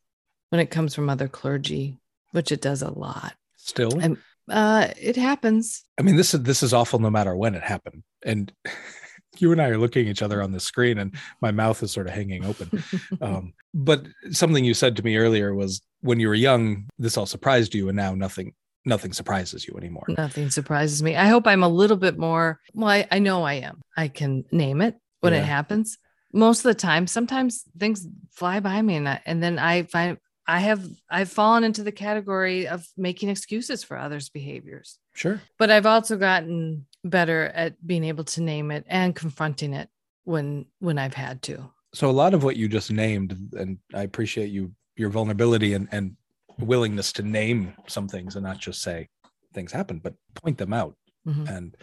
when 0.50 0.60
it 0.60 0.72
comes 0.72 0.96
from 0.96 1.10
other 1.10 1.28
clergy, 1.28 2.00
which 2.32 2.52
it 2.52 2.62
does 2.62 2.82
a 2.82 2.92
lot. 2.92 3.34
Still, 3.56 4.00
and 4.00 4.18
uh, 4.50 4.88
it 5.00 5.16
happens. 5.16 5.84
I 5.98 6.02
mean, 6.02 6.16
this 6.16 6.34
is 6.34 6.42
this 6.44 6.64
is 6.64 6.74
awful 6.74 7.00
no 7.00 7.10
matter 7.10 7.36
when 7.36 7.56
it 7.56 7.64
happened, 7.64 8.04
and 8.26 8.52
you 9.38 9.52
and 9.52 9.62
I 9.62 9.70
are 9.70 9.78
looking 9.78 10.08
at 10.08 10.12
each 10.12 10.22
other 10.22 10.42
on 10.42 10.52
the 10.52 10.60
screen, 10.60 10.98
and 10.98 11.16
my 11.42 11.52
mouth 11.52 11.82
is 11.84 11.92
sort 11.92 12.08
of 12.08 12.14
hanging 12.14 12.46
open. 12.46 12.84
um, 13.22 13.54
but 13.74 14.06
something 14.32 14.66
you 14.66 14.74
said 14.74 14.98
to 14.98 15.04
me 15.04 15.18
earlier 15.18 15.54
was 15.54 15.82
when 16.02 16.20
you 16.20 16.28
were 16.28 16.34
young, 16.34 16.88
this 16.98 17.16
all 17.16 17.26
surprised 17.26 17.74
you, 17.74 17.90
and 17.90 17.96
now 17.96 18.16
nothing 18.16 18.54
nothing 18.86 19.14
surprises 19.14 19.68
you 19.68 19.76
anymore. 19.78 20.06
Nothing 20.08 20.50
surprises 20.50 21.02
me. 21.02 21.16
I 21.16 21.28
hope 21.28 21.48
I'm 21.48 21.64
a 21.64 21.70
little 21.70 21.98
bit 21.98 22.18
more. 22.18 22.60
Well, 22.74 22.90
I, 22.90 23.08
I 23.12 23.20
know 23.20 23.44
I 23.44 23.56
am. 23.56 23.82
I 23.96 24.08
can 24.08 24.46
name 24.52 24.82
it 24.82 24.96
when 25.22 25.34
yeah. 25.34 25.40
it 25.40 25.46
happens. 25.46 25.98
Most 26.34 26.60
of 26.60 26.64
the 26.64 26.76
time, 26.76 27.08
sometimes 27.08 27.64
things 27.78 28.08
fly 28.32 28.60
by 28.60 28.82
me, 28.82 28.96
and 28.96 29.08
I, 29.08 29.22
and 29.26 29.42
then 29.42 29.60
I 29.60 29.84
find 29.84 30.18
I 30.48 30.60
have 30.60 30.86
I've 31.10 31.32
fallen 31.32 31.64
into 31.64 31.84
the 31.84 31.92
category 31.92 32.68
of 32.68 32.86
making 32.98 33.30
excuses 33.30 33.84
for 33.84 33.98
others' 33.98 34.30
behaviors. 34.30 34.98
Sure. 35.14 35.42
But 35.58 35.72
I've 35.72 35.86
also 35.86 36.18
gotten 36.18 36.86
better 37.04 37.46
at 37.46 37.86
being 37.86 38.04
able 38.04 38.24
to 38.24 38.42
name 38.42 38.72
it 38.72 38.86
and 38.88 39.16
confronting 39.16 39.74
it 39.74 39.90
when 40.24 40.66
when 40.80 40.98
I've 40.98 41.14
had 41.14 41.42
to. 41.44 41.72
So 41.94 42.10
a 42.10 42.12
lot 42.12 42.34
of 42.34 42.44
what 42.44 42.58
you 42.58 42.68
just 42.68 42.92
named, 42.92 43.54
and 43.54 43.78
I 43.94 44.04
appreciate 44.04 44.50
you 44.50 44.72
your 44.96 45.10
vulnerability 45.10 45.74
and 45.74 45.88
and 45.92 46.16
willingness 46.60 47.12
to 47.14 47.24
name 47.24 47.74
some 47.88 48.08
things 48.08 48.36
and 48.36 48.44
not 48.44 48.60
just 48.60 48.82
say 48.82 49.10
things 49.54 49.72
happen, 49.72 50.00
but 50.00 50.16
point 50.36 50.58
them 50.58 50.74
out. 50.74 50.96
Mm-hmm. 51.28 51.48
And 51.48 51.78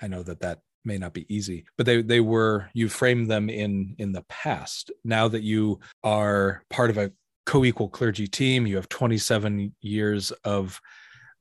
I 0.00 0.08
know 0.08 0.22
that 0.22 0.40
that 0.40 0.60
may 0.84 0.98
not 0.98 1.12
be 1.12 1.26
easy, 1.34 1.64
but 1.76 1.86
they 1.86 2.02
they 2.02 2.20
were 2.20 2.68
you 2.72 2.88
framed 2.88 3.30
them 3.30 3.50
in 3.50 3.94
in 3.98 4.12
the 4.12 4.22
past. 4.28 4.90
Now 5.04 5.28
that 5.28 5.42
you 5.42 5.80
are 6.02 6.64
part 6.70 6.90
of 6.90 6.98
a 6.98 7.12
co-equal 7.46 7.88
clergy 7.88 8.26
team, 8.26 8.66
you 8.66 8.76
have 8.76 8.88
27 8.88 9.74
years 9.80 10.30
of 10.44 10.80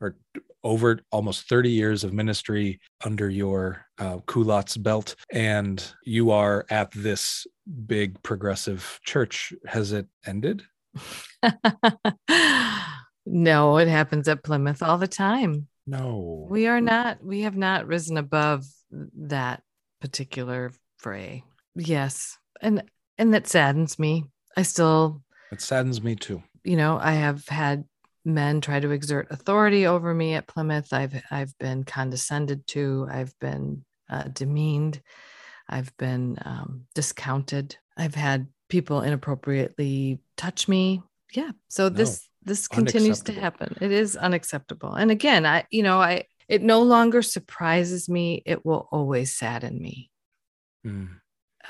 or 0.01 0.15
over 0.63 1.00
almost 1.12 1.48
30 1.48 1.69
years 1.69 2.03
of 2.03 2.13
ministry 2.13 2.79
under 3.05 3.29
your 3.29 3.86
uh, 3.98 4.17
culottes 4.27 4.77
belt, 4.77 5.15
and 5.31 5.93
you 6.03 6.31
are 6.31 6.65
at 6.69 6.91
this 6.91 7.48
big 7.86 8.21
progressive 8.24 9.00
church. 9.03 9.53
Has 9.65 9.91
it 9.91 10.07
ended? 10.25 10.63
no, 13.25 13.77
it 13.77 13.88
happens 13.88 14.27
at 14.27 14.44
Plymouth 14.44 14.82
all 14.84 14.98
the 14.98 15.08
time. 15.08 15.68
No, 15.88 16.48
we 16.50 16.68
are 16.68 16.82
not, 16.82 17.24
we 17.24 17.41
have 17.41 17.58
not 17.58 17.88
risen 17.88 18.18
above 18.18 18.65
that 18.91 19.63
particular 20.01 20.72
fray. 20.98 21.44
Yes. 21.75 22.38
And, 22.62 22.84
and 23.18 23.34
that 23.34 23.48
saddens 23.48 23.98
me. 23.98 24.25
I 24.56 24.63
still, 24.63 25.24
it 25.51 25.62
saddens 25.62 26.01
me 26.01 26.15
too. 26.15 26.44
You 26.63 26.75
know, 26.75 27.00
I 27.01 27.13
have 27.13 27.48
had 27.48 27.86
men 28.25 28.62
try 28.62 28.79
to 28.79 28.91
exert 28.91 29.27
authority 29.32 29.86
over 29.86 30.13
me 30.13 30.34
at 30.34 30.48
Plymouth. 30.48 30.94
I've 30.94 31.22
I've 31.32 31.58
been 31.58 31.84
condescended 31.84 32.65
to. 32.68 33.08
I've 33.10 33.38
been 33.39 33.86
uh, 34.10 34.24
demeaned. 34.24 35.01
I've 35.68 35.96
been 35.98 36.38
um, 36.44 36.86
discounted. 36.96 37.77
I've 37.98 38.15
had 38.15 38.48
people 38.70 39.02
inappropriately 39.02 40.20
touch 40.38 40.68
me. 40.68 41.02
Yeah. 41.34 41.52
So 41.68 41.90
this 41.90 42.30
no, 42.46 42.54
this 42.54 42.68
continues 42.68 43.22
to 43.24 43.34
happen. 43.34 43.76
It 43.82 43.92
is 43.92 44.16
unacceptable. 44.16 44.94
And 44.94 45.12
again, 45.12 45.46
I 45.46 45.66
you 45.70 45.84
know 45.84 46.02
I 46.02 46.26
it 46.48 46.64
no 46.64 46.82
longer 46.82 47.22
surprises 47.22 48.10
me. 48.10 48.42
It 48.46 48.66
will 48.66 48.88
always 48.92 49.36
sadden 49.36 49.80
me. 49.80 50.10
Mm. 50.86 51.10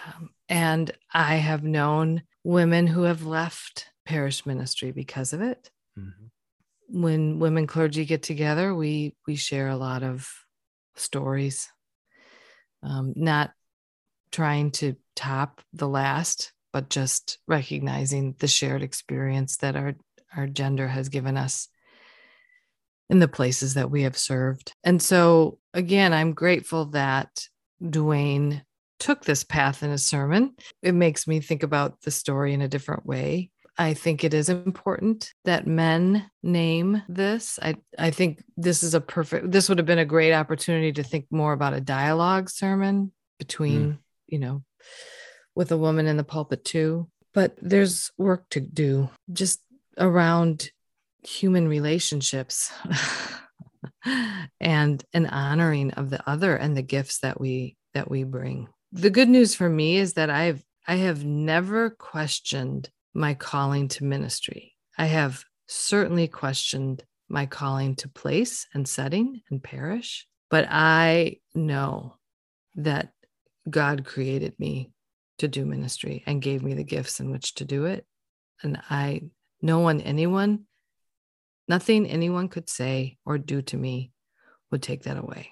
Um, 0.06 0.30
and 0.48 0.92
I 1.14 1.36
have 1.36 1.64
known 1.64 2.24
women 2.44 2.88
who 2.88 3.04
have 3.04 3.26
left 3.26 3.88
parish 4.06 4.46
ministry 4.46 4.92
because 4.92 5.34
of 5.34 5.42
it. 5.42 5.70
Mm-hmm. 5.98 7.02
When 7.02 7.40
women 7.40 7.68
clergy 7.68 8.06
get 8.06 8.24
together, 8.24 8.74
we 8.74 9.16
we 9.28 9.36
share 9.36 9.68
a 9.68 9.78
lot 9.78 10.02
of 10.02 10.32
stories, 10.96 11.70
um, 12.82 13.14
not 13.16 13.52
trying 14.32 14.72
to 14.72 14.96
top 15.16 15.62
the 15.74 15.88
last, 15.88 16.52
but 16.72 16.90
just 16.90 17.40
recognizing 17.48 18.36
the 18.40 18.48
shared 18.48 18.84
experience 18.84 19.58
that 19.58 19.76
our 19.76 19.96
our 20.36 20.48
gender 20.48 20.88
has 20.88 21.10
given 21.10 21.38
us 21.38 21.70
in 23.10 23.20
the 23.20 23.28
places 23.28 23.74
that 23.74 23.90
we 23.90 24.04
have 24.04 24.18
served. 24.18 24.74
And 24.84 25.02
so, 25.02 25.58
again, 25.74 26.14
I'm 26.14 26.34
grateful 26.34 26.86
that 26.88 27.48
Dwayne 27.82 28.62
took 29.00 29.24
this 29.24 29.44
path 29.44 29.82
in 29.82 29.90
his 29.90 30.06
sermon. 30.06 30.54
It 30.84 30.94
makes 30.94 31.28
me 31.28 31.40
think 31.40 31.64
about 31.64 32.02
the 32.02 32.12
story 32.12 32.54
in 32.54 32.62
a 32.62 32.68
different 32.68 33.06
way. 33.06 33.50
I 33.78 33.94
think 33.94 34.24
it 34.24 34.34
is 34.34 34.50
important 34.50 35.34
that 35.46 35.66
men 35.66 36.30
name 36.44 37.02
this. 37.08 37.58
I, 37.62 37.78
I 37.98 38.12
think 38.12 38.44
this 38.58 38.84
is 38.84 38.94
a 38.94 39.00
perfect, 39.00 39.52
this 39.52 39.70
would 39.70 39.78
have 39.78 39.88
been 39.88 40.00
a 40.00 40.06
great 40.06 40.34
opportunity 40.34 40.92
to 40.92 41.04
think 41.04 41.28
more 41.32 41.54
about 41.54 41.74
a 41.74 41.82
dialogue 41.82 42.50
sermon 42.50 43.14
between, 43.40 43.94
mm. 43.94 43.98
you 44.28 44.40
know, 44.40 44.64
with 45.60 45.74
a 45.74 45.78
woman 45.78 46.08
in 46.08 46.16
the 46.16 46.24
pulpit 46.24 46.64
too. 46.64 47.06
But 47.34 47.58
there's 47.62 48.12
work 48.18 48.48
to 48.52 48.62
do 48.62 49.10
just 49.34 49.60
around 49.98 50.72
human 51.22 51.68
relationships 51.68 52.72
and 54.62 55.04
an 55.14 55.26
honoring 55.26 55.92
of 55.92 56.12
the 56.12 56.30
other 56.30 56.56
and 56.56 56.78
the 56.78 56.82
gifts 56.82 57.20
that 57.20 57.42
we 57.42 57.76
that 57.94 58.10
we 58.10 58.24
bring 58.24 58.70
the 58.94 59.10
good 59.10 59.28
news 59.28 59.54
for 59.54 59.68
me 59.68 59.98
is 59.98 60.14
that 60.14 60.30
i've 60.30 60.64
i 60.88 60.96
have 60.96 61.26
never 61.26 61.90
questioned 61.90 62.90
my 63.14 63.34
calling 63.34 63.90
to 63.90 64.06
ministry 64.06 64.76
i 64.98 65.06
have 65.06 65.44
certainly 65.68 66.28
questioned 66.28 67.04
my 67.28 67.46
calling 67.46 67.96
to 67.96 68.08
place 68.08 68.66
and 68.74 68.88
setting 68.88 69.42
and 69.52 69.62
parish 69.62 70.26
but 70.50 70.66
i 70.70 71.36
know 71.54 72.16
that 72.76 73.12
god 73.70 74.06
created 74.06 74.54
me 74.58 74.90
to 75.40 75.48
do 75.48 75.66
ministry 75.66 76.24
and 76.26 76.42
gave 76.42 76.64
me 76.64 76.74
the 76.74 76.84
gifts 76.84 77.20
in 77.20 77.32
which 77.32 77.56
to 77.56 77.66
do 77.66 77.86
it 77.86 78.06
and 78.62 78.80
i 78.90 79.22
no 79.62 79.80
one 79.80 80.02
anyone 80.02 80.66
Nothing 81.70 82.08
anyone 82.08 82.50
could 82.50 82.68
say 82.68 83.20
or 83.26 83.38
do 83.38 83.62
to 83.62 83.78
me 83.78 84.12
would 84.72 84.82
take 84.82 85.04
that 85.04 85.18
away. 85.18 85.52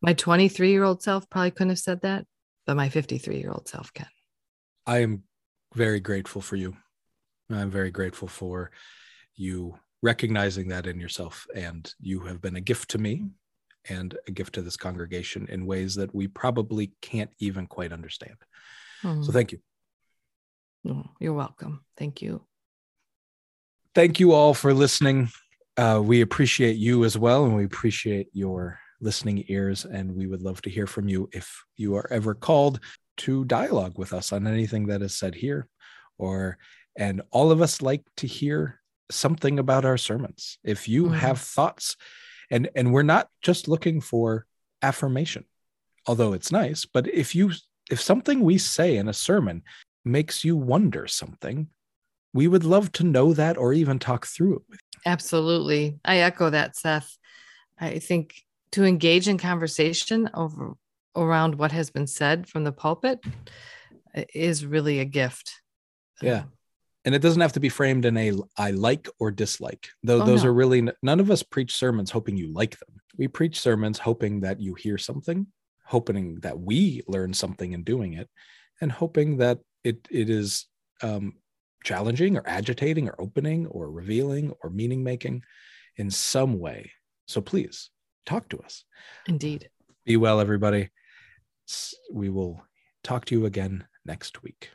My 0.00 0.12
23 0.12 0.70
year 0.70 0.84
old 0.84 1.02
self 1.02 1.28
probably 1.28 1.50
couldn't 1.50 1.70
have 1.70 1.80
said 1.80 2.02
that, 2.02 2.24
but 2.64 2.76
my 2.76 2.88
53 2.88 3.38
year 3.38 3.50
old 3.50 3.66
self 3.66 3.92
can. 3.92 4.06
I 4.86 4.98
am 4.98 5.24
very 5.74 5.98
grateful 5.98 6.40
for 6.40 6.54
you. 6.54 6.76
I'm 7.50 7.72
very 7.72 7.90
grateful 7.90 8.28
for 8.28 8.70
you 9.34 9.74
recognizing 10.00 10.68
that 10.68 10.86
in 10.86 11.00
yourself. 11.00 11.48
And 11.52 11.92
you 11.98 12.20
have 12.20 12.40
been 12.40 12.56
a 12.56 12.60
gift 12.60 12.90
to 12.90 12.98
me 12.98 13.30
and 13.88 14.16
a 14.26 14.30
gift 14.30 14.54
to 14.54 14.62
this 14.62 14.76
congregation 14.76 15.46
in 15.48 15.66
ways 15.66 15.94
that 15.96 16.14
we 16.14 16.28
probably 16.28 16.92
can't 17.00 17.30
even 17.38 17.66
quite 17.66 17.92
understand. 17.92 18.36
Mm. 19.02 19.24
So 19.24 19.32
thank 19.32 19.52
you. 19.52 19.58
Oh, 20.86 21.04
you're 21.20 21.32
welcome. 21.32 21.84
Thank 21.96 22.22
you 22.22 22.44
thank 23.94 24.18
you 24.18 24.32
all 24.32 24.54
for 24.54 24.74
listening. 24.74 25.30
Uh, 25.76 26.00
we 26.02 26.20
appreciate 26.20 26.76
you 26.76 27.04
as 27.04 27.16
well, 27.16 27.44
and 27.44 27.54
we 27.54 27.64
appreciate 27.64 28.28
your 28.32 28.78
listening 29.00 29.44
ears. 29.48 29.84
And 29.84 30.14
we 30.14 30.26
would 30.26 30.42
love 30.42 30.60
to 30.62 30.70
hear 30.70 30.86
from 30.86 31.08
you 31.08 31.28
if 31.32 31.64
you 31.76 31.96
are 31.96 32.06
ever 32.10 32.34
called 32.34 32.80
to 33.18 33.44
dialogue 33.44 33.96
with 33.96 34.12
us 34.12 34.32
on 34.32 34.46
anything 34.46 34.86
that 34.86 35.02
is 35.02 35.14
said 35.16 35.34
here, 35.34 35.68
or 36.18 36.58
and 36.96 37.22
all 37.30 37.50
of 37.50 37.60
us 37.60 37.82
like 37.82 38.04
to 38.18 38.26
hear 38.26 38.80
something 39.10 39.58
about 39.58 39.84
our 39.84 39.98
sermons. 39.98 40.58
If 40.64 40.88
you 40.88 41.04
mm-hmm. 41.04 41.14
have 41.14 41.40
thoughts, 41.40 41.96
and 42.50 42.68
and 42.74 42.92
we're 42.92 43.02
not 43.02 43.28
just 43.42 43.68
looking 43.68 44.00
for 44.00 44.46
affirmation, 44.82 45.44
although 46.06 46.32
it's 46.32 46.52
nice, 46.52 46.84
but 46.84 47.06
if 47.08 47.34
you 47.34 47.52
if 47.90 48.00
something 48.00 48.40
we 48.40 48.58
say 48.58 48.96
in 48.96 49.08
a 49.08 49.12
sermon 49.12 49.62
makes 50.04 50.44
you 50.44 50.56
wonder 50.56 51.06
something 51.06 51.68
we 52.34 52.48
would 52.48 52.64
love 52.64 52.92
to 52.92 53.04
know 53.04 53.32
that 53.32 53.56
or 53.56 53.72
even 53.72 53.98
talk 53.98 54.26
through 54.26 54.56
it 54.56 54.62
with 54.68 54.80
you. 54.92 55.00
Absolutely. 55.06 55.98
I 56.04 56.18
echo 56.18 56.50
that, 56.50 56.76
Seth. 56.76 57.16
I 57.78 58.00
think 58.00 58.34
to 58.72 58.84
engage 58.84 59.28
in 59.28 59.38
conversation 59.38 60.28
over 60.34 60.74
around 61.16 61.54
what 61.54 61.70
has 61.70 61.90
been 61.90 62.08
said 62.08 62.48
from 62.48 62.64
the 62.64 62.72
pulpit 62.72 63.24
uh, 64.14 64.22
is 64.34 64.66
really 64.66 64.98
a 64.98 65.04
gift. 65.04 65.62
Yeah. 66.20 66.44
And 67.04 67.14
it 67.14 67.20
doesn't 67.20 67.40
have 67.40 67.52
to 67.52 67.60
be 67.60 67.68
framed 67.68 68.04
in 68.06 68.16
a 68.16 68.32
I 68.56 68.70
like 68.70 69.08
or 69.18 69.30
dislike. 69.30 69.88
Though 70.02 70.22
oh, 70.22 70.26
those 70.26 70.44
no. 70.44 70.50
are 70.50 70.54
really 70.54 70.88
none 71.02 71.20
of 71.20 71.30
us 71.30 71.42
preach 71.42 71.76
sermons 71.76 72.10
hoping 72.10 72.36
you 72.36 72.52
like 72.52 72.78
them. 72.78 73.00
We 73.16 73.28
preach 73.28 73.60
sermons 73.60 73.98
hoping 73.98 74.40
that 74.40 74.60
you 74.60 74.74
hear 74.74 74.96
something, 74.96 75.46
hoping 75.84 76.40
that 76.40 76.58
we 76.58 77.02
learn 77.06 77.34
something 77.34 77.72
in 77.72 77.84
doing 77.84 78.14
it, 78.14 78.28
and 78.80 78.90
hoping 78.90 79.36
that 79.38 79.58
it 79.82 80.08
it 80.10 80.30
is 80.30 80.66
um, 81.02 81.34
challenging 81.84 82.36
or 82.36 82.42
agitating 82.46 83.08
or 83.08 83.20
opening 83.20 83.66
or 83.66 83.90
revealing 83.90 84.52
or 84.62 84.70
meaning 84.70 85.04
making 85.04 85.42
in 85.96 86.10
some 86.10 86.58
way. 86.58 86.90
So 87.28 87.40
please 87.40 87.90
talk 88.26 88.48
to 88.48 88.58
us. 88.60 88.84
Indeed. 89.28 89.68
Be 90.04 90.16
well, 90.16 90.40
everybody. 90.40 90.90
We 92.12 92.30
will 92.30 92.62
talk 93.02 93.26
to 93.26 93.34
you 93.34 93.46
again 93.46 93.86
next 94.04 94.42
week. 94.42 94.70